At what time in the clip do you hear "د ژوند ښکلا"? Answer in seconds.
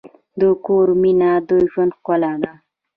1.47-2.33